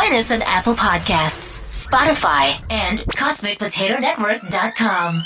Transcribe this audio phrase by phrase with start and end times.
[0.00, 5.24] Find us on Apple Podcasts, Spotify, and CosmicPotatoNetwork.com.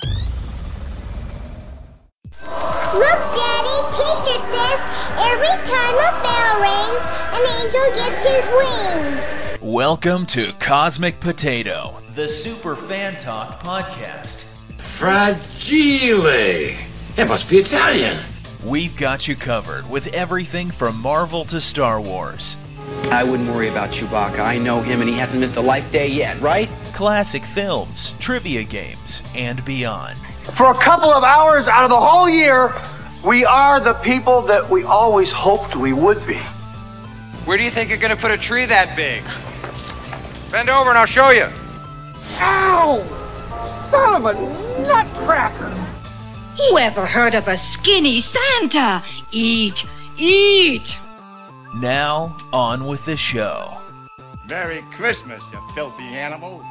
[2.98, 4.80] Look, Daddy, teacher says
[5.16, 9.62] every time a bell rings, an angel gets his wings.
[9.62, 14.50] Welcome to Cosmic Potato, the Super Fan Talk podcast.
[14.98, 16.27] Fragile.
[17.16, 18.18] It must be Italian.
[18.64, 22.56] We've got you covered with everything from Marvel to Star Wars,
[23.11, 24.41] I wouldn't worry about Chewbacca.
[24.41, 26.68] I know him and he hasn't missed a life day yet, right?
[26.95, 30.17] classic films, trivia games, and beyond.
[30.57, 32.72] For a couple of hours out of the whole year,
[33.25, 36.39] we are the people that we always hoped we would be.
[37.47, 39.25] Where do you think you're going to put a tree that big?
[40.53, 41.48] Bend over and I'll show you.
[42.39, 43.03] Ow!
[43.91, 45.70] Son of a nutcracker!
[46.56, 49.03] Who ever heard of a skinny Santa?
[49.33, 49.84] Eat,
[50.16, 50.97] eat!
[51.81, 53.77] Now, on with the show.
[54.48, 56.62] Merry Christmas, you filthy animal.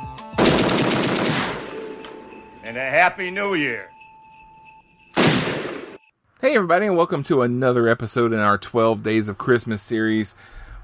[2.64, 3.90] And a Happy New Year.
[5.16, 10.36] Hey, everybody, and welcome to another episode in our 12 Days of Christmas series.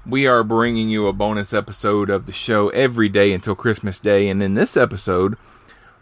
[0.04, 4.28] We are bringing you a bonus episode of the show every day until Christmas Day.
[4.28, 5.38] And in this episode,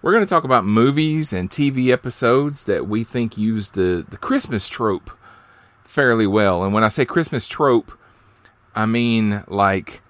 [0.02, 4.16] we're going to talk about movies and TV episodes that we think use the, the
[4.16, 5.12] Christmas trope
[5.84, 6.64] fairly well.
[6.64, 7.92] And when I say Christmas trope,
[8.78, 10.02] I mean like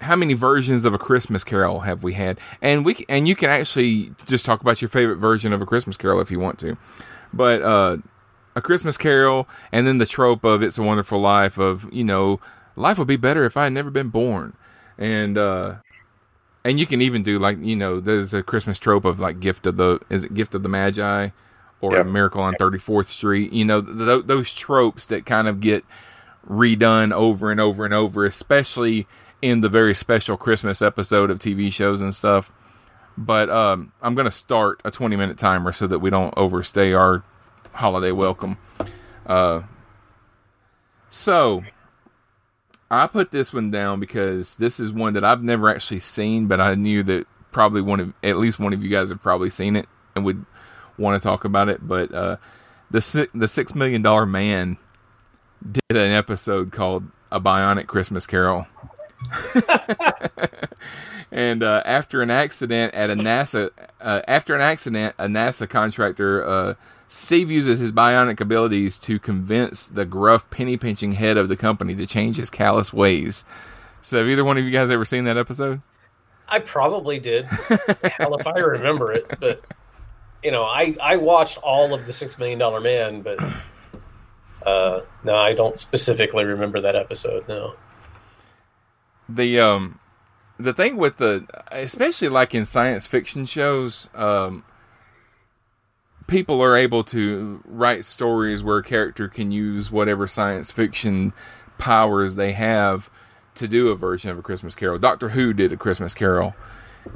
[0.00, 2.38] how many versions of a Christmas Carol have we had?
[2.62, 5.96] And we and you can actually just talk about your favorite version of a Christmas
[5.96, 6.76] Carol if you want to.
[7.32, 7.96] But uh
[8.54, 12.40] a Christmas Carol and then the trope of It's a Wonderful Life of, you know,
[12.76, 14.54] life would be better if I had never been born.
[14.96, 15.76] And uh
[16.64, 19.66] and you can even do like, you know, there's a Christmas trope of like Gift
[19.66, 21.30] of the is it Gift of the Magi
[21.80, 22.06] or Yep.
[22.06, 25.84] a Miracle on 34th Street, you know, th- those tropes that kind of get
[26.48, 29.06] redone over and over and over, especially
[29.40, 32.52] in the very special Christmas episode of TV shows and stuff.
[33.16, 36.92] But um, I'm going to start a 20 minute timer so that we don't overstay
[36.92, 37.24] our
[37.72, 38.58] holiday welcome.
[39.26, 39.62] Uh,
[41.10, 41.64] so
[42.90, 46.60] I put this one down because this is one that I've never actually seen, but
[46.60, 49.76] I knew that probably one of at least one of you guys have probably seen
[49.76, 50.44] it and would
[50.96, 51.86] want to talk about it.
[51.86, 52.36] But uh,
[52.90, 54.78] the the Six Million Dollar Man
[55.62, 58.66] did an episode called "A Bionic Christmas Carol."
[61.32, 63.70] and uh, after an accident at a NASA,
[64.00, 66.74] uh, after an accident, a NASA contractor, uh,
[67.08, 71.94] Steve uses his bionic abilities to convince the gruff, penny pinching head of the company
[71.96, 73.44] to change his callous ways.
[74.02, 75.82] So, have either one of you guys ever seen that episode?
[76.48, 77.46] I probably did.
[77.46, 79.62] Hell, if I remember it, but
[80.42, 83.38] you know, I I watched all of the Six Million Dollar Man, but
[84.68, 87.48] uh, no, I don't specifically remember that episode.
[87.48, 87.74] No.
[89.28, 89.98] the um
[90.58, 94.64] the thing with the especially like in science fiction shows um
[96.26, 101.32] people are able to write stories where a character can use whatever science fiction
[101.78, 103.10] powers they have
[103.54, 106.54] to do a version of a christmas carol doctor who did a christmas carol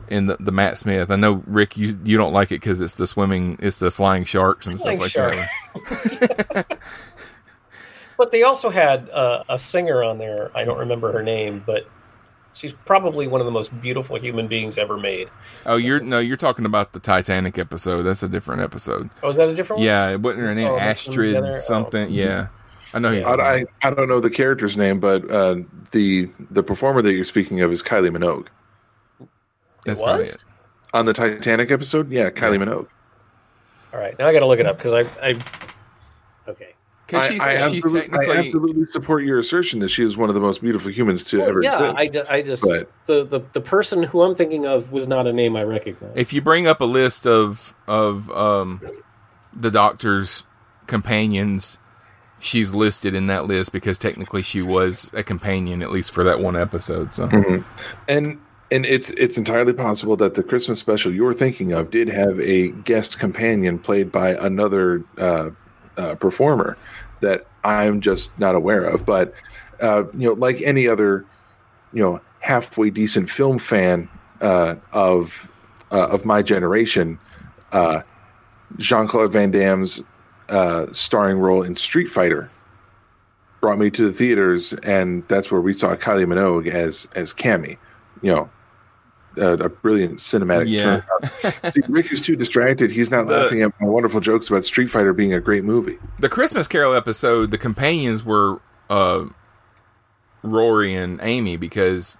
[0.08, 2.94] in the, the matt smith i know rick you you don't like it because it's
[2.94, 5.48] the swimming it's the flying sharks and Flying stuff like
[6.48, 6.78] that
[8.22, 10.52] But they also had uh, a singer on there.
[10.54, 11.88] I don't remember her name, but
[12.52, 15.28] she's probably one of the most beautiful human beings ever made.
[15.66, 19.38] oh you're no you're talking about the titanic episode that's a different episode Oh, is
[19.38, 19.86] that a different one?
[19.86, 21.46] Yeah, it wasn't her name Oh, that's them together?
[21.54, 22.10] Astrid something.
[22.10, 22.46] Yeah,
[22.94, 23.10] I know.
[23.10, 23.28] Yeah.
[23.28, 25.56] I- I- I don't know the character's name, but uh,
[25.90, 28.46] the the performer that you're speaking of is Kylie Minogue.
[29.84, 30.06] That's was?
[30.06, 30.44] probably it.
[30.94, 32.86] On the Titanic episode, yeah, Kylie Minogue.
[33.92, 35.34] All right, now I got to look it up because I, I.
[37.14, 37.28] Okay.
[37.34, 40.28] Because I, she's, I she's absolutely, I absolutely support your assertion that she is one
[40.28, 42.26] of the most beautiful humans to ever yeah, exist.
[42.28, 45.32] I, I just But- the, the the person who I'm thinking of was not a
[45.32, 46.12] name I recognize.
[46.14, 48.80] If you bring up a list of of um,
[49.54, 50.44] the Doctor's
[50.86, 51.78] companions,
[52.38, 56.40] she's listed in that list because technically she was a companion at least for that
[56.40, 57.14] one episode.
[57.14, 57.64] So Mhm.
[58.08, 58.38] And
[58.70, 62.68] and it's it's entirely possible that the Christmas special you're thinking of did have a
[62.68, 65.50] guest companion played by another uh,
[65.98, 66.76] uh, performer
[67.22, 69.06] that I'm just not aware of.
[69.06, 69.32] But
[69.80, 71.24] uh, you know, like any other
[71.92, 74.08] you know halfway decent film fan
[74.40, 75.50] uh, of
[75.90, 77.18] uh, of my generation,
[77.72, 78.02] uh,
[78.76, 80.02] Jean Claude Van Damme's
[80.48, 82.50] uh, starring role in Street Fighter
[83.62, 87.78] brought me to the theaters, and that's where we saw Kylie Minogue as as Cammy.
[88.20, 88.50] You know,
[89.38, 90.68] uh, a brilliant cinematic.
[90.68, 91.00] Yeah.
[91.22, 91.72] turnaround.
[91.72, 92.90] See, Rick is too distracted.
[92.90, 95.98] He's not The- laughing at my wonderful jokes about Street Fighter being a great movie.
[96.18, 99.26] the Christmas Carol episode, the companions were uh,
[100.42, 102.18] Rory and Amy because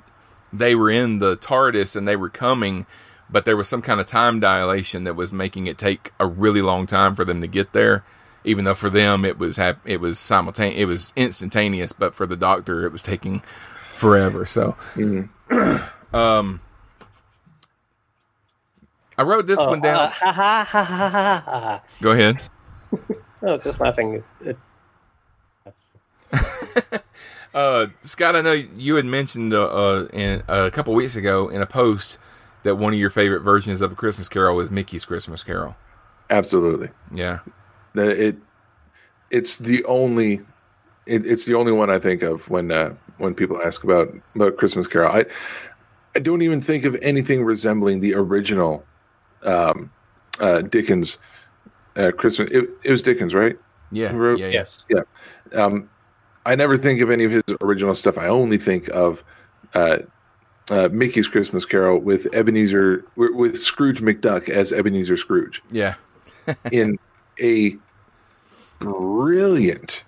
[0.52, 2.86] they were in the TARDIS and they were coming,
[3.30, 6.62] but there was some kind of time dilation that was making it take a really
[6.62, 8.04] long time for them to get there.
[8.44, 12.26] Even though for them it was hap- it was simultaneous, it was instantaneous, but for
[12.26, 13.40] the Doctor it was taking
[13.94, 14.44] forever.
[14.44, 14.76] So,
[16.12, 16.60] um,
[19.22, 20.06] I wrote this Oh, one down.
[20.06, 21.82] uh, ha, ha, ha, ha, ha, ha.
[22.00, 22.40] Go ahead.
[23.40, 24.24] No, just laughing.
[24.44, 24.58] It,
[27.54, 31.60] Uh, Scott, I know you had mentioned uh, uh, in, a couple weeks ago in
[31.60, 32.18] a post
[32.62, 35.76] that one of your favorite versions of a Christmas Carol is Mickey's Christmas Carol.
[36.30, 36.88] Absolutely.
[37.12, 37.40] Yeah.
[37.92, 38.36] That it
[39.30, 40.40] it's the only
[41.04, 44.56] it, it's the only one I think of when uh, when people ask about about
[44.56, 45.12] Christmas Carol.
[45.14, 45.26] I
[46.14, 48.82] I don't even think of anything resembling the original
[49.44, 49.90] um,
[50.40, 51.18] uh, Dickens
[51.96, 52.50] uh, Christmas.
[52.50, 53.58] It, it was Dickens, right?
[53.90, 54.12] Yeah.
[54.12, 54.52] Wrote- yeah, yeah.
[54.52, 54.84] yes.
[54.88, 55.02] Yeah.
[55.62, 55.88] Um,
[56.44, 58.18] I never think of any of his original stuff.
[58.18, 59.22] I only think of
[59.74, 59.98] uh,
[60.70, 65.94] uh, Mickey's Christmas Carol with Ebenezer with with Scrooge McDuck as Ebenezer Scrooge Yeah.
[66.72, 66.98] in
[67.40, 67.76] a
[68.80, 70.04] brilliant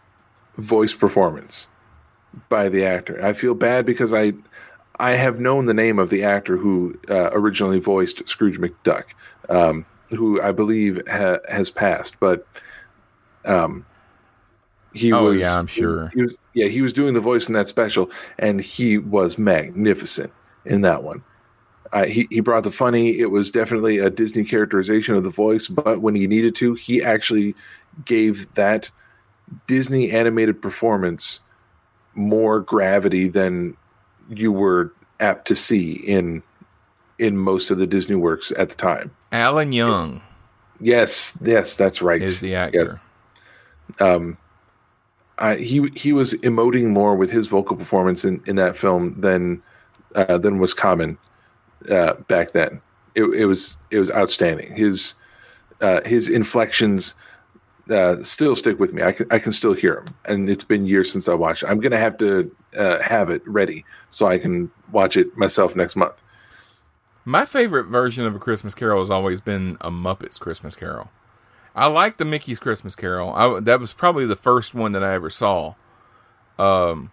[0.56, 1.66] voice performance
[2.48, 3.24] by the actor.
[3.24, 4.32] I feel bad because I
[4.98, 9.06] I have known the name of the actor who uh, originally voiced Scrooge McDuck,
[9.48, 12.46] um, who I believe ha- has passed, but
[13.44, 13.84] um,
[14.92, 15.40] he Oh, was.
[15.40, 16.10] yeah, I'm sure.
[16.14, 20.32] He was, yeah, he was doing the voice in that special, and he was magnificent
[20.64, 21.22] in that one.
[21.92, 23.18] Uh, he he brought the funny.
[23.20, 27.02] It was definitely a Disney characterization of the voice, but when he needed to, he
[27.02, 27.54] actually
[28.04, 28.90] gave that
[29.66, 31.40] Disney animated performance
[32.14, 33.76] more gravity than
[34.28, 36.42] you were apt to see in
[37.18, 39.10] in most of the Disney works at the time.
[39.32, 40.20] Alan Young
[40.80, 42.20] Yes, yes, that's right.
[42.20, 43.00] is the actor.
[44.00, 44.36] um,
[45.38, 49.62] I, he he was emoting more with his vocal performance in, in that film than
[50.14, 51.18] uh, than was common
[51.90, 52.80] uh, back then.
[53.14, 54.74] It, it was it was outstanding.
[54.74, 55.14] His
[55.80, 57.14] uh, his inflections
[57.90, 59.02] uh, still stick with me.
[59.02, 61.62] I can I can still hear them, and it's been years since I watched.
[61.62, 61.68] it.
[61.68, 65.96] I'm gonna have to uh, have it ready so I can watch it myself next
[65.96, 66.20] month.
[67.24, 71.10] My favorite version of a Christmas Carol has always been a Muppets Christmas Carol.
[71.74, 73.32] I like the Mickey's Christmas Carol.
[73.34, 75.74] I, that was probably the first one that I ever saw.
[76.58, 77.10] Um,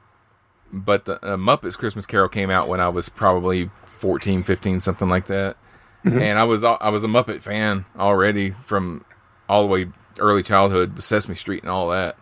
[0.72, 5.10] but the uh, Muppets Christmas Carol came out when I was probably 14, 15, something
[5.10, 5.58] like that.
[6.04, 9.06] And I was I was a Muppet fan already from
[9.48, 9.88] all the way
[10.20, 12.16] early childhood, with Sesame Street and all that.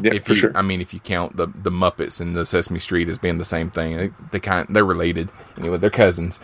[0.00, 0.56] Yeah, if you, sure.
[0.56, 3.44] I mean, if you count the the Muppets and the Sesame Street as being the
[3.44, 5.76] same thing, they, they kind they're related anyway.
[5.76, 6.40] They're cousins.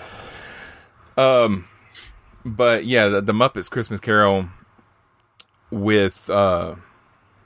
[1.17, 1.67] Um,
[2.45, 4.49] but yeah, the, the Muppets Christmas Carol
[5.71, 6.75] with uh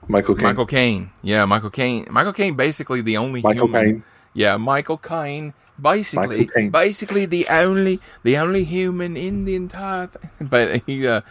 [0.09, 0.45] Michael Caine.
[0.45, 1.11] Michael Caine.
[1.23, 2.07] Yeah, Michael Caine.
[2.11, 3.85] Michael Caine, basically the only Michael human.
[3.85, 4.05] Caine.
[4.35, 5.55] Yeah, Michael Caine.
[5.81, 6.71] Basically, Michael Caine.
[6.71, 10.31] basically the only the only human in the entire thing.
[10.49, 11.23] But he, uh,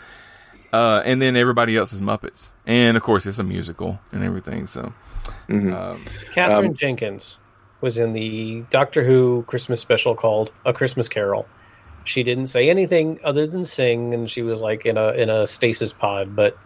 [0.74, 4.66] uh, and then everybody else is Muppets, and of course it's a musical and everything.
[4.68, 4.94] So,
[5.48, 5.74] Mm-hmm.
[5.74, 6.04] um,
[6.34, 7.38] Katherine Um, Jenkins
[7.82, 11.46] was in the Doctor Who Christmas special called A Christmas Carol.
[12.06, 15.46] She didn't say anything other than sing, and she was like in a in a
[15.46, 16.36] stasis pod.
[16.36, 16.58] But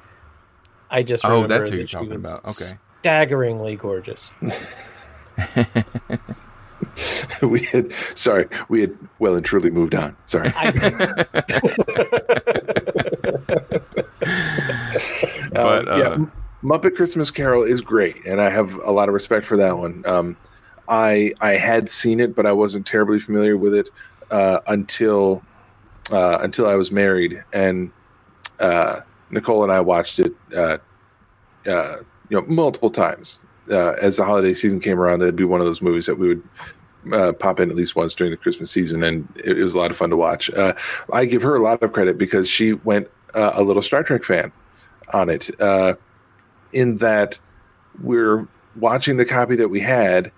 [0.91, 2.43] I just Oh, that's who that you're talking about.
[2.45, 2.77] Okay.
[3.01, 4.31] staggeringly gorgeous.
[7.41, 10.15] we had sorry, we had well and truly moved on.
[10.25, 10.49] Sorry.
[15.63, 16.25] But, Um, yeah, uh,
[16.63, 20.03] Muppet Christmas Carol is great, and I have a lot of respect for that one.
[20.05, 20.37] Um,
[20.87, 23.89] I I had seen it, but I wasn't terribly familiar with it
[24.31, 25.43] uh, until
[26.11, 27.91] uh, until I was married, and
[28.59, 30.77] uh, Nicole and I watched it, uh,
[31.67, 31.97] uh,
[32.29, 33.39] you know, multiple times.
[33.69, 36.27] Uh, as the holiday season came around, it'd be one of those movies that we
[36.27, 36.43] would
[37.11, 39.77] uh, pop in at least once during the Christmas season, and it, it was a
[39.77, 40.51] lot of fun to watch.
[40.51, 40.73] Uh,
[41.11, 44.23] I give her a lot of credit because she went uh, a little Star Trek
[44.23, 44.51] fan
[45.13, 45.95] on it, uh,
[46.73, 47.39] in that
[48.01, 50.31] we're watching the copy that we had,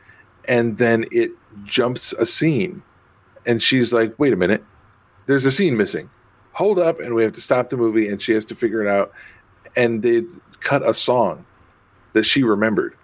[0.45, 1.31] and then it
[1.63, 2.83] jumps a scene,
[3.45, 4.63] and she's like, "Wait a minute,
[5.25, 6.09] there's a scene missing.
[6.53, 8.89] Hold up!" And we have to stop the movie, and she has to figure it
[8.89, 9.11] out.
[9.75, 10.23] And they
[10.59, 11.45] cut a song
[12.13, 12.96] that she remembered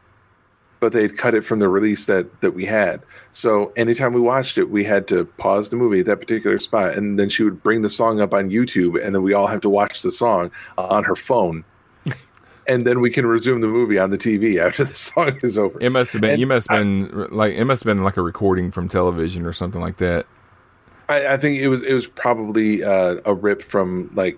[0.83, 3.01] but they'd cut it from the release that that we had.
[3.31, 6.97] So anytime we watched it, we had to pause the movie at that particular spot,
[6.97, 9.61] and then she would bring the song up on YouTube, and then we all have
[9.61, 11.63] to watch the song on her phone,
[12.67, 15.79] and then we can resume the movie on the TV after the song is over.
[15.79, 16.31] it must have been.
[16.31, 19.45] And you must have been like it must have been like a recording from television
[19.45, 20.25] or something like that.
[21.07, 24.37] I, I think it was it was probably uh, a rip from like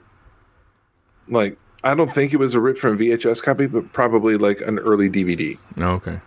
[1.27, 4.77] like I don't think it was a rip from VHS copy, but probably like an
[4.77, 5.57] early DVD.
[5.77, 6.21] Oh, okay.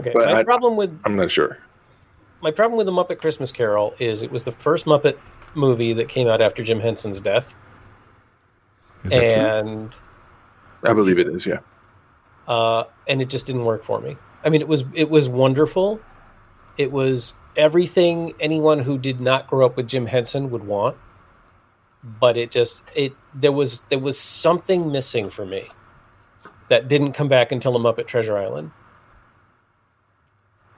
[0.00, 1.58] Okay, But my I- problem with I'm not sure.
[2.42, 5.16] my problem with the Muppet Christmas Carol is it was the first Muppet
[5.54, 7.54] movie that came out after Jim Henson's death,
[9.04, 9.42] Is that true?
[9.42, 9.94] and
[10.82, 11.46] I believe it is.
[11.46, 11.60] Yeah.
[12.46, 14.16] uh, and it just didn't work for me.
[14.44, 16.00] I mean, it was it was wonderful.
[16.78, 20.96] It was everything anyone who did not grow up with Jim Henson would want,
[22.04, 25.68] but it just it there was there was something missing for me
[26.68, 28.72] that didn't come back until the Muppet Treasure Island,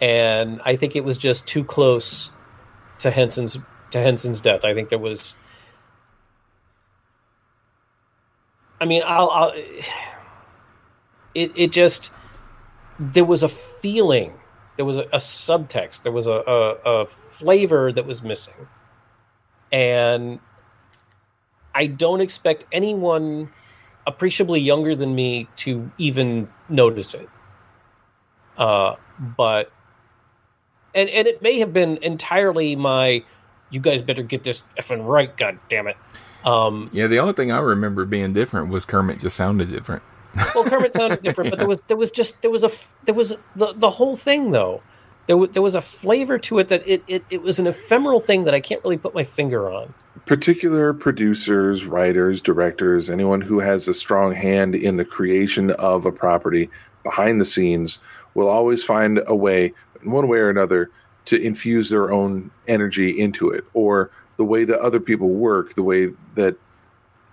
[0.00, 2.31] and I think it was just too close
[3.00, 3.59] to Henson's
[3.90, 4.64] to Henson's death.
[4.64, 5.35] I think there was.
[8.81, 9.52] I mean, I'll, I'll
[11.35, 12.12] it it just
[12.99, 14.35] there was a feeling,
[14.76, 18.69] there was a, a subtext, there was a, a, a flavor that was missing,
[19.73, 20.40] and
[21.75, 23.50] I don't expect anyone
[24.07, 27.28] appreciably younger than me to even notice it.
[28.57, 29.71] Uh, but
[30.95, 33.23] and and it may have been entirely my,
[33.71, 35.97] you guys better get this effing right, god damn it.
[36.45, 40.02] Um, Yeah, the only thing I remember being different was Kermit just sounded different.
[40.54, 42.71] well, Kermit sounded different, but there was there was just there was a
[43.04, 44.83] there was the the whole thing though.
[45.26, 48.21] There w- there was a flavor to it that it, it it was an ephemeral
[48.21, 49.92] thing that I can't really put my finger on.
[50.26, 56.12] particular producers, writers, directors, anyone who has a strong hand in the creation of a
[56.12, 56.71] property
[57.02, 57.99] behind the scenes
[58.35, 59.73] will always find a way,
[60.09, 60.91] in one way or another,
[61.27, 65.83] to infuse their own energy into it, or the way that other people work, the
[65.83, 66.57] way that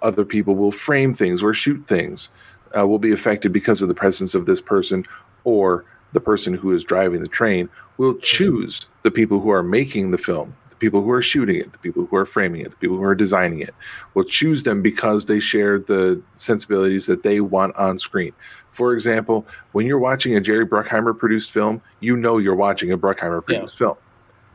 [0.02, 2.30] other people will frame things or shoot things
[2.78, 5.06] uh, will be affected because of the presence of this person
[5.46, 10.12] or the person who is driving the train will choose the people who are making
[10.12, 12.78] the film the people who are shooting it the people who are framing it the
[12.78, 13.74] people who are designing it
[14.14, 18.34] will choose them because they share the sensibilities that they want on screen.
[18.70, 22.98] For example when you're watching a jerry bruckheimer produced film you know you're watching a
[22.98, 23.98] bruckheimer produced film.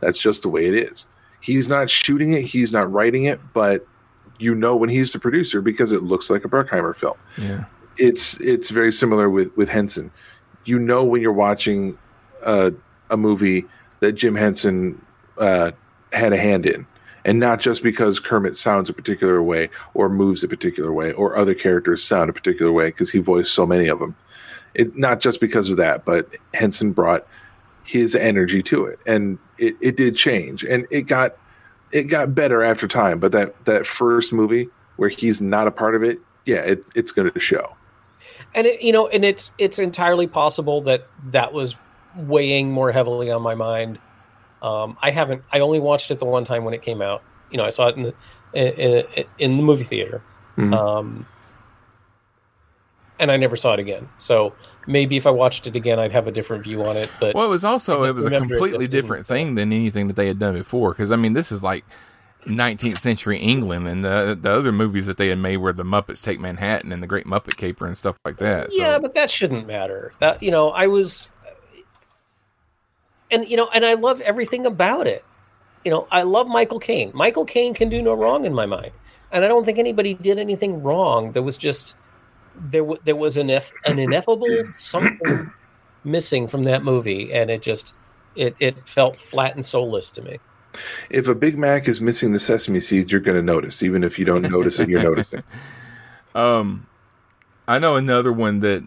[0.00, 1.06] That's just the way it is.
[1.40, 3.86] He's not shooting it he's not writing it but
[4.38, 7.16] you know when he's the producer because it looks like a bruckheimer film.
[7.38, 7.64] Yeah.
[7.98, 10.10] it's it's very similar with with Henson.
[10.64, 11.96] You know when you're watching
[12.42, 12.72] a,
[13.10, 13.64] a movie
[14.00, 15.00] that Jim Henson
[15.38, 15.72] uh,
[16.12, 16.86] had a hand in,
[17.24, 21.36] and not just because Kermit sounds a particular way or moves a particular way or
[21.36, 24.16] other characters sound a particular way because he voiced so many of them.
[24.74, 27.26] It not just because of that, but Henson brought
[27.84, 31.36] his energy to it, and it, it did change, and it got
[31.92, 33.18] it got better after time.
[33.18, 37.10] But that that first movie where he's not a part of it, yeah, it, it's
[37.10, 37.74] going to show.
[38.54, 41.74] And it, you know, and it's it's entirely possible that that was
[42.16, 43.98] weighing more heavily on my mind.
[44.62, 45.42] Um, I haven't.
[45.52, 47.22] I only watched it the one time when it came out.
[47.50, 48.14] You know, I saw it in the
[48.52, 50.22] in, in the movie theater,
[50.56, 50.74] Mhm.
[50.76, 51.26] um,
[53.18, 54.08] and I never saw it again.
[54.18, 54.54] So
[54.86, 57.10] maybe if I watched it again, I'd have a different view on it.
[57.20, 60.26] But Well, it was also it was a completely different thing than anything that they
[60.26, 60.90] had done before.
[60.90, 61.84] Because I mean, this is like
[62.46, 66.22] 19th century England, and the the other movies that they had made were the Muppets
[66.22, 68.72] Take Manhattan and the Great Muppet Caper and stuff like that.
[68.72, 70.12] So, Yeah, but that shouldn't matter.
[70.20, 71.28] That you know, I was,
[73.30, 75.24] and you know, and I love everything about it.
[75.84, 77.10] You know, I love Michael Caine.
[77.14, 78.92] Michael Caine can do no wrong in my mind,
[79.32, 81.32] and I don't think anybody did anything wrong.
[81.32, 81.96] There was just
[82.54, 85.50] there w- there was an eff- an ineffable something
[86.04, 87.94] missing from that movie, and it just
[88.36, 90.38] it it felt flat and soulless to me.
[91.08, 93.82] If a Big Mac is missing the sesame seeds, you're going to notice.
[93.82, 95.42] Even if you don't notice it, you're noticing.
[96.32, 96.86] Um,
[97.66, 98.84] I know another one that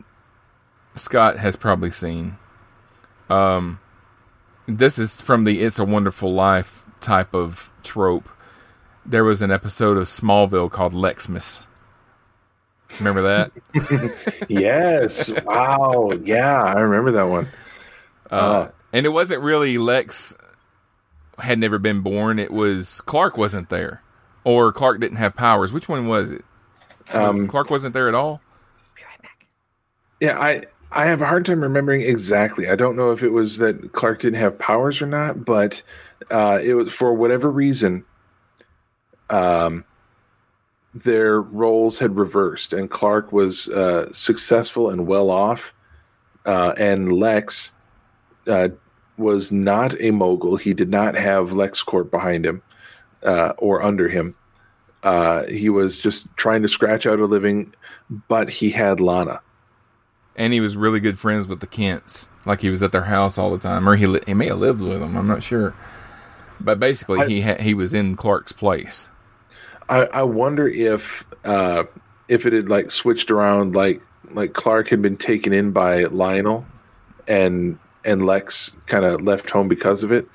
[0.96, 2.38] Scott has probably seen.
[3.30, 3.80] Um,
[4.68, 8.30] this is from the "It's a Wonderful Life" type of trope.
[9.06, 11.66] There was an episode of Smallville called Lexmas.
[13.00, 14.46] Remember that?
[14.50, 15.32] yes.
[15.44, 16.12] Wow.
[16.24, 17.48] Yeah, I remember that one.
[18.30, 20.36] Uh, and it wasn't really Lex
[21.40, 22.40] had never been born.
[22.40, 24.02] It was Clark wasn't there,
[24.44, 25.74] or Clark didn't have powers.
[25.74, 26.46] Which one was it?
[27.12, 28.42] Um, Clark wasn't there at all.
[30.20, 30.64] Yeah, I
[30.96, 32.70] I have a hard time remembering exactly.
[32.70, 35.82] I don't know if it was that Clark didn't have powers or not, but
[36.30, 38.06] uh, it was for whatever reason.
[39.30, 39.86] Um,
[40.94, 45.74] their roles had reversed, and Clark was uh, successful and well off,
[46.46, 47.72] uh, and Lex
[48.46, 48.70] uh,
[49.18, 50.58] was not a mogul.
[50.58, 52.62] He did not have LexCorp behind him
[53.24, 54.36] uh, or under him.
[55.02, 57.74] Uh, he was just trying to scratch out a living,
[58.28, 59.42] but he had Lana.
[60.36, 62.30] And he was really good friends with the Kents.
[62.46, 64.60] Like he was at their house all the time, or he li- he may have
[64.60, 65.16] lived with them.
[65.16, 65.74] I'm not sure,
[66.60, 69.10] but basically I- he ha- he was in Clark's place.
[69.90, 71.84] I, I wonder if uh,
[72.28, 76.66] if it had like switched around, like like Clark had been taken in by Lionel,
[77.28, 80.28] and and Lex kind of left home because of it,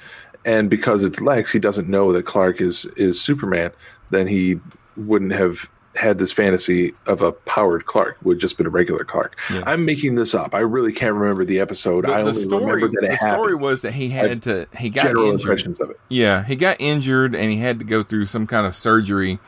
[0.45, 3.71] and because it's Lex, he doesn't know that Clark is is Superman.
[4.11, 4.61] Then he
[4.97, 8.17] wouldn't have had this fantasy of a powered Clark.
[8.23, 9.37] Would just been a regular Clark.
[9.53, 9.63] Yeah.
[9.67, 10.55] I'm making this up.
[10.55, 12.07] I really can't remember the episode.
[12.07, 14.43] The, I the only story, remember that the it story was that he I had
[14.43, 15.41] to, he got general injured.
[15.41, 16.01] impressions of it.
[16.09, 19.39] Yeah, he got injured and he had to go through some kind of surgery.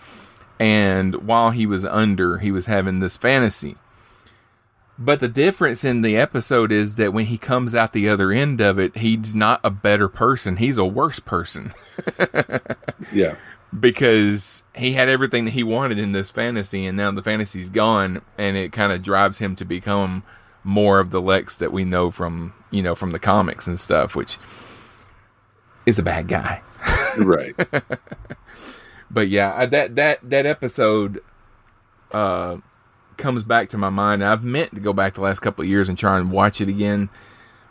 [0.59, 3.77] And while he was under, he was having this fantasy.
[4.99, 8.61] But the difference in the episode is that when he comes out the other end
[8.61, 10.57] of it, he's not a better person.
[10.57, 11.73] He's a worse person.
[13.13, 13.37] Yeah.
[13.79, 18.21] Because he had everything that he wanted in this fantasy and now the fantasy's gone
[18.37, 20.25] and it kind of drives him to become
[20.65, 24.17] more of the Lex that we know from, you know, from the comics and stuff,
[24.17, 24.39] which
[25.87, 26.63] is a bad guy.
[27.19, 27.55] right.
[29.11, 31.21] But yeah, that that that episode
[32.13, 32.59] uh
[33.17, 34.25] comes back to my mind.
[34.25, 36.69] I've meant to go back the last couple of years and try and watch it
[36.69, 37.11] again,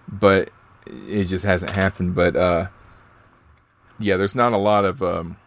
[0.08, 0.52] but
[0.86, 2.14] it just hasn't happened.
[2.14, 2.68] But uh
[4.00, 5.38] yeah, there's not a lot of um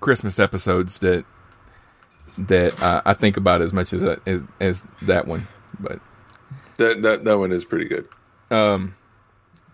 [0.00, 1.24] Christmas episodes that
[2.38, 5.46] that uh, I think about as much as as as that one.
[5.80, 6.00] But
[6.78, 8.08] That that that one is pretty good.
[8.50, 8.94] um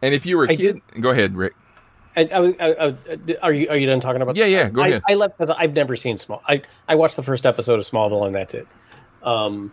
[0.02, 1.54] and if you were a I kid, go ahead, Rick.
[2.16, 4.36] I, I, was- I, I, are you are you done talking about?
[4.36, 5.02] Yeah, yeah, go I, ahead.
[5.08, 6.42] I left because I've never seen Small.
[6.48, 8.66] I I watched the first episode of Smallville and that's it.
[9.22, 9.72] Um,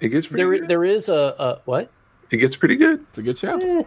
[0.00, 0.68] It gets pretty there good.
[0.68, 1.90] there is a, a what?
[2.30, 3.00] It gets pretty good.
[3.08, 3.86] It's a good show.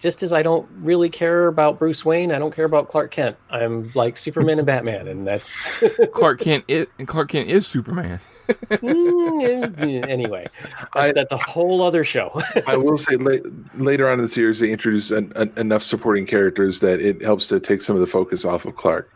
[0.00, 3.36] Just as I don't really care about Bruce Wayne, I don't care about Clark Kent.
[3.50, 5.70] I'm like Superman and Batman, and that's
[6.14, 8.18] Clark Kent it Clark Kent is Superman.
[8.48, 10.46] Mm, anyway.
[10.94, 12.40] That's, that's a whole other show.
[12.66, 16.26] I will say la- later on in the series they introduce an, an, enough supporting
[16.26, 19.12] characters that it helps to take some of the focus off of Clark.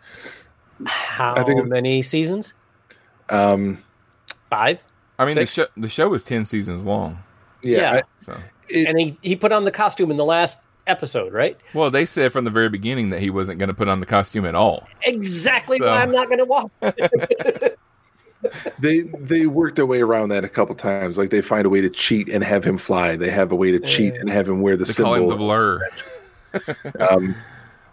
[0.86, 2.52] How I think- many seasons?
[3.30, 3.78] Um,
[4.50, 4.80] Five.
[5.18, 5.54] I mean, Six?
[5.56, 7.22] the show the show is ten seasons long.
[7.62, 7.92] yeah, Yeah.
[7.92, 8.38] I- So,
[8.74, 11.56] and he he put on the costume in the last episode, right?
[11.72, 14.06] well, they said from the very beginning that he wasn't going to put on the
[14.06, 14.86] costume at all.
[15.02, 16.70] Exactly So- why I'm not going to watch.
[18.78, 21.16] they they work their way around that a couple times.
[21.16, 23.16] Like they find a way to cheat and have him fly.
[23.16, 25.12] They have a way to cheat and have him wear the They symbol.
[25.14, 25.80] call him the blur.
[27.10, 27.34] um,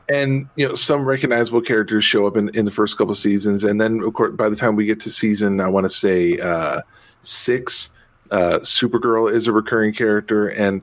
[0.10, 3.80] and you know some recognizable characters show up in, in the first couple seasons, and
[3.80, 6.82] then of course by the time we get to season, I want to say uh,
[7.22, 7.90] six,
[8.30, 10.82] uh, Supergirl is a recurring character, and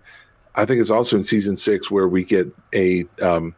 [0.58, 3.54] I think it's also in season six where we get a um,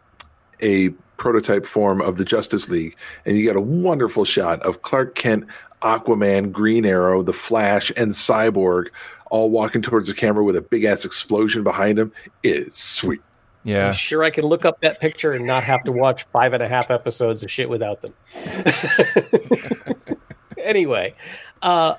[0.61, 5.15] a prototype form of the Justice League, and you get a wonderful shot of Clark
[5.15, 5.47] Kent,
[5.81, 8.89] Aquaman, Green Arrow, the Flash, and Cyborg
[9.31, 12.13] all walking towards the camera with a big ass explosion behind them.
[12.43, 13.23] It is sweet.
[13.65, 16.53] Yeah, I'm sure I can look up that picture and not have to watch five
[16.53, 18.13] and a half episodes of shit without them.
[20.59, 21.15] anyway,
[21.63, 21.95] uh,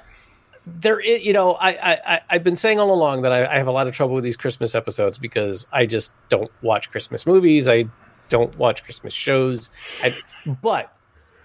[0.79, 3.67] there, you know, I, I, I- I've been saying all along that I, I have
[3.67, 7.67] a lot of trouble with these Christmas episodes because I just don't watch Christmas movies.
[7.67, 7.85] I
[8.29, 9.69] don't watch Christmas shows.
[10.01, 10.95] I, but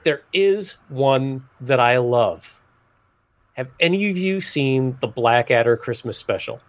[0.04, 2.60] there is one that I love.
[3.54, 6.60] Have any of you seen the Blackadder Christmas special?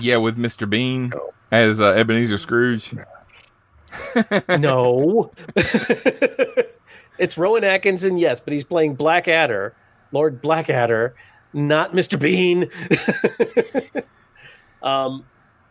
[0.00, 0.68] yeah, with Mr.
[0.68, 1.12] Bean
[1.50, 2.94] as uh, Ebenezer Scrooge.
[4.58, 5.30] no.
[7.18, 9.74] it's Rowan Atkinson, yes, but he's playing Blackadder,
[10.12, 11.14] Lord Blackadder,
[11.52, 12.18] not Mr.
[12.18, 12.70] Bean.
[14.82, 15.24] um,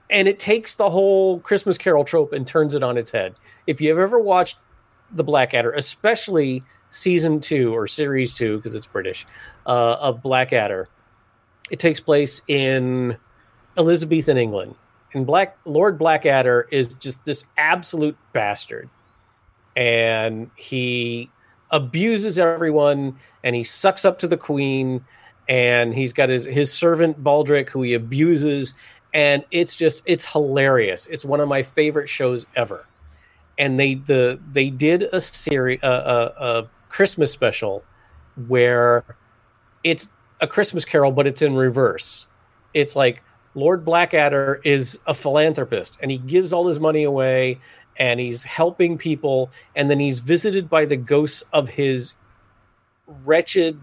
[0.10, 3.36] and it takes the whole Christmas Carol trope and turns it on its head.
[3.66, 4.58] If you've ever watched
[5.12, 9.26] the Blackadder, especially season two or series two, because it's British,
[9.66, 10.90] uh, of Blackadder,
[11.70, 13.18] it takes place in
[13.78, 14.76] Elizabethan England.
[15.14, 18.90] And Black Lord Blackadder is just this absolute bastard.
[19.76, 21.30] And he
[21.72, 25.06] abuses everyone and he sucks up to the queen
[25.48, 28.74] and he's got his his servant Baldric who he abuses
[29.14, 31.08] and it's just it's hilarious.
[31.08, 32.88] It's one of my favorite shows ever.
[33.58, 37.84] And they the they did a series a, a, a Christmas special
[38.48, 39.04] where
[39.84, 42.26] it's a Christmas Carol, but it's in reverse.
[42.74, 43.22] It's like
[43.54, 47.60] Lord Blackadder is a philanthropist and he gives all his money away
[47.98, 49.52] and he's helping people.
[49.76, 52.16] And then he's visited by the ghosts of his
[53.06, 53.80] wretched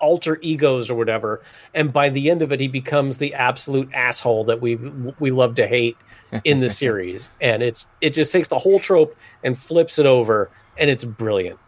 [0.00, 1.40] alter egos or whatever.
[1.72, 5.54] And by the end of it, he becomes the absolute asshole that we we love
[5.56, 5.96] to hate
[6.44, 7.28] in the series.
[7.40, 11.58] And it's it just takes the whole trope and flips it over, and it's brilliant.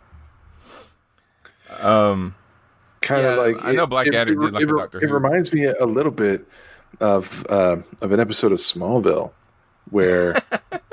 [1.80, 2.34] Um,
[3.00, 5.08] kind of Yeah, like I know it- Blackadder it, did like it, a Doctor it
[5.08, 5.14] Who.
[5.14, 6.46] reminds me a little bit
[7.00, 9.32] of uh, of an episode of Smallville
[9.90, 10.34] where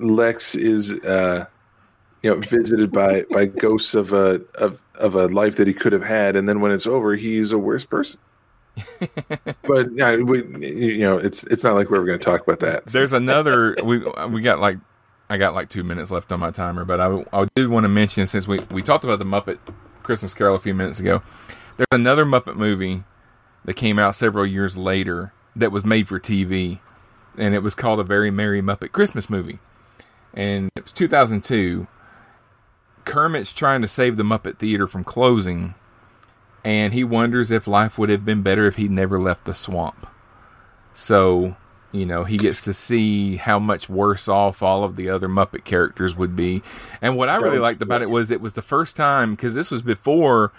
[0.00, 1.46] Lex is uh,
[2.22, 5.92] you know visited by by ghosts of a of of a life that he could
[5.92, 8.20] have had, and then when it's over, he's a worse person.
[9.62, 12.86] but yeah, we, you know, it's it's not like we're going to talk about that.
[12.86, 13.76] There's another.
[13.82, 14.78] We we got like
[15.28, 17.88] I got like two minutes left on my timer, but I I did want to
[17.88, 19.58] mention since we we talked about the Muppet
[20.02, 21.22] Christmas Carol a few minutes ago.
[21.76, 23.04] There's another Muppet movie
[23.64, 26.80] that came out several years later that was made for TV,
[27.36, 29.58] and it was called A Very Merry Muppet Christmas Movie,
[30.34, 31.86] and it was 2002.
[33.04, 35.74] Kermit's trying to save the Muppet Theater from closing,
[36.64, 40.06] and he wonders if life would have been better if he'd never left the swamp.
[40.92, 41.56] So,
[41.92, 45.64] you know, he gets to see how much worse off all of the other Muppet
[45.64, 46.62] characters would be.
[47.00, 49.70] And what I really liked about it was it was the first time, because this
[49.70, 50.52] was before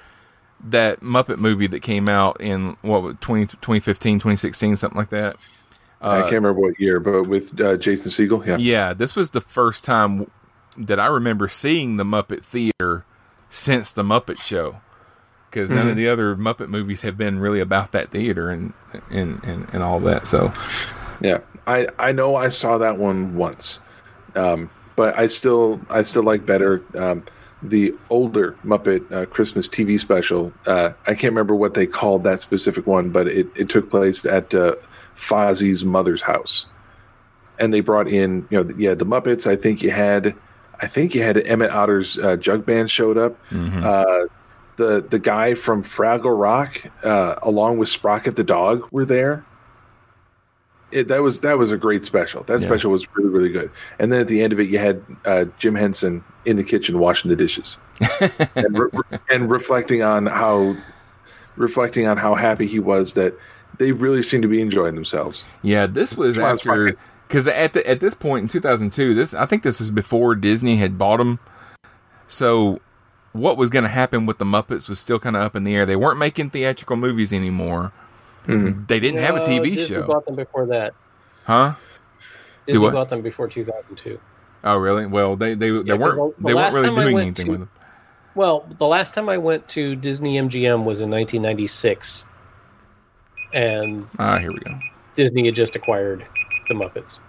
[0.63, 5.37] that Muppet movie that came out in, what, 20, 2015, 2016, something like that.
[6.01, 8.57] I can't remember what year, but with uh, Jason Segel, yeah.
[8.57, 10.29] Yeah, this was the first time
[10.77, 13.05] that I remember seeing the Muppet Theater
[13.49, 14.77] since the Muppet Show,
[15.49, 15.97] because none of Mhm.
[15.97, 18.73] the other Muppet movies have been really about that theater and
[19.09, 20.25] and and, and all that.
[20.27, 20.51] So,
[21.21, 23.79] Yeah, I I know I saw that one once,
[24.35, 27.23] um, but I still I still like better um,
[27.61, 30.51] the older Muppet uh, Christmas TV special.
[30.65, 34.25] Uh, I can't remember what they called that specific one, but it, it took place
[34.25, 34.75] at uh,
[35.21, 36.65] Fozzie's mother's house,
[37.59, 39.45] and they brought in you know yeah the Muppets.
[39.45, 40.35] I think you had
[40.81, 43.37] I think you had Emmet Otter's uh, jug band showed up.
[43.51, 44.25] Uh,
[44.77, 49.45] the the guy from Fraggle Rock, uh, along with Sprocket the dog, were there
[50.91, 52.43] it, that was that was a great special.
[52.43, 52.67] That Yeah.
[52.67, 53.69] special was really really good.
[53.99, 56.99] And then at the end of it, you had uh, Jim Henson in the kitchen
[56.99, 57.77] washing the dishes
[58.55, 60.75] and, re- and reflecting on how
[61.55, 63.33] reflecting on how happy he was that
[63.77, 65.43] they really seem to be enjoying themselves.
[65.61, 66.95] yeah, this was Well, after
[67.27, 70.77] because at the, at this point in 2002, this I think this was before Disney
[70.77, 71.39] had bought them.
[72.27, 72.79] So,
[73.33, 75.75] what was going to happen with the Muppets was still kind of up in the
[75.75, 75.85] air.
[75.85, 77.91] They weren't making theatrical movies anymore.
[78.45, 78.83] Hmm.
[78.87, 80.93] They didn't have a No, TV Disney show, bought them before that.
[81.45, 81.75] huh?
[82.65, 82.93] Disney what?
[82.93, 84.19] bought them before 2002.
[84.63, 85.05] Oh, really?
[85.07, 87.59] Well, they they, they Yeah, weren't the- the they weren't really doing anything to- with
[87.61, 87.69] them.
[88.33, 92.23] Well, the last time I went to Disney MGM was in 1996,
[93.53, 94.77] and Ah, here we go.
[95.15, 96.25] Disney had just acquired
[96.67, 97.19] the Muppets.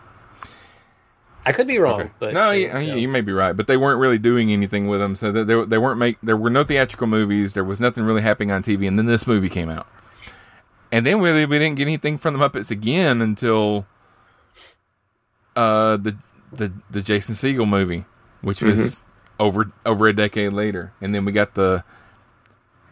[1.45, 2.11] I could be wrong, Okay.
[2.21, 4.87] but no, uh, you, you, you may be right, but they weren't really doing anything
[4.87, 5.17] with them.
[5.17, 6.19] So they, they, they weren't make.
[6.23, 7.55] There were no theatrical movies.
[7.55, 9.89] There was nothing really happening on TV, and then this movie came out,
[10.93, 13.87] and then really we didn't get anything from the Muppets again until
[15.57, 16.17] uh the
[16.53, 18.05] the the Jason Segel movie,
[18.41, 19.01] which was
[19.41, 21.83] over over a decade later, and then we got the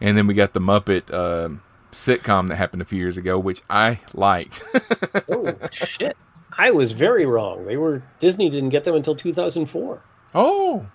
[0.01, 1.55] and then we got the Muppet uh,
[1.91, 4.63] sitcom that happened a few years ago, which I liked.
[5.29, 6.17] oh shit!
[6.57, 7.65] I was very wrong.
[7.65, 10.01] They were Disney didn't get them until 2004.
[10.33, 10.87] Oh,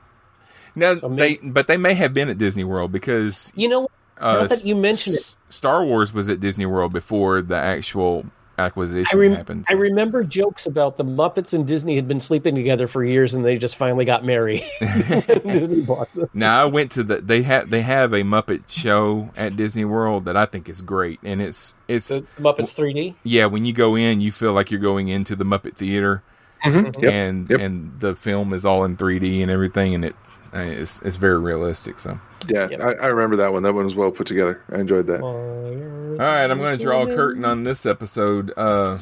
[0.75, 4.65] now they but they may have been at Disney World because You know, uh, that
[4.65, 8.27] you mention it, Star Wars was at Disney World before the actual
[8.59, 9.66] I, acquisition rem- happened.
[9.69, 13.45] I remember jokes about the Muppets and Disney had been sleeping together for years, and
[13.45, 14.64] they just finally got married.
[14.81, 16.29] Disney bought them.
[16.35, 20.25] Now I went to the they have they have a Muppet show at Disney World
[20.27, 23.14] that I think is great, and it's it's The Muppets 3D.
[23.25, 23.47] yeah.
[23.47, 26.23] When you go in, you feel like you're going into the Muppet Theater,
[26.64, 27.01] Mhm.
[27.03, 27.12] Yep.
[27.12, 27.61] and Yep.
[27.61, 30.16] and the film is all in 3D and everything, and it
[30.55, 32.01] uh, it's it's very realistic.
[32.01, 33.63] So Yeah, I, I remember that one.
[33.63, 34.63] That one was well put together.
[34.71, 35.21] I enjoyed that.
[35.23, 38.53] all right, I'm going to draw a curtain on this episode.
[38.57, 38.99] Uh,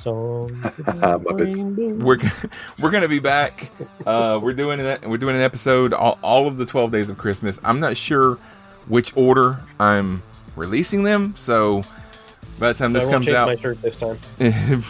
[1.18, 2.02] Muppets.
[2.02, 2.18] we're
[2.82, 3.70] we're gonna be back.
[4.06, 5.06] Uh, we're doing it.
[5.06, 7.60] We're doing an episode all, all of the twelve days of Christmas.
[7.64, 8.38] I'm not sure
[8.88, 10.22] which order I'm
[10.56, 11.34] releasing them.
[11.36, 11.84] So
[12.58, 14.18] by the time So this I won't comes out, my shirt this time.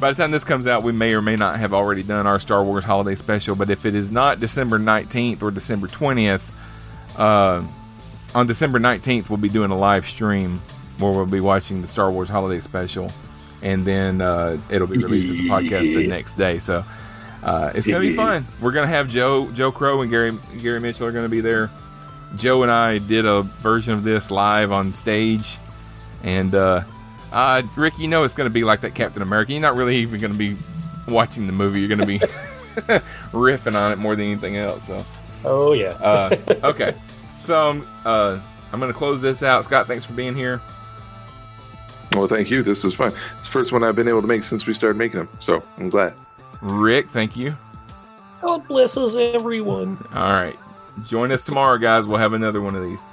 [0.00, 2.40] by the time this comes out, we may or may not have already done our
[2.40, 3.54] Star Wars holiday special.
[3.54, 6.50] But if it is not December 19th or December 20th,
[7.16, 7.62] uh,
[8.34, 10.62] on December 19th, we'll be doing a live stream
[10.98, 13.12] where we'll be watching the Star Wars holiday special.
[13.62, 16.58] And then uh, it'll be released as a podcast the next day.
[16.58, 16.82] So
[17.42, 18.46] uh, it's gonna be fun.
[18.60, 21.70] We're gonna have Joe Joe Crow and Gary Gary Mitchell are gonna be there.
[22.36, 25.58] Joe and I did a version of this live on stage,
[26.22, 26.54] and
[27.32, 29.52] uh, Rick, you know it's going to be like that Captain America.
[29.52, 30.56] You're not really even going to be
[31.08, 31.80] watching the movie.
[31.80, 32.18] You're going to be
[33.32, 34.86] riffing on it more than anything else.
[34.86, 35.04] So,
[35.44, 35.90] Oh yeah.
[35.92, 36.94] uh, okay.
[37.38, 38.38] So um, uh,
[38.72, 39.64] I'm going to close this out.
[39.64, 40.60] Scott, thanks for being here.
[42.12, 42.62] Well, thank you.
[42.62, 43.12] This is fun.
[43.36, 45.62] It's the first one I've been able to make since we started making them, so
[45.78, 46.14] I'm glad.
[46.60, 47.56] Rick, thank you.
[48.42, 49.96] God blesses everyone.
[50.14, 50.58] All right.
[51.04, 52.08] Join us tomorrow, guys.
[52.08, 53.06] We'll have another one of these.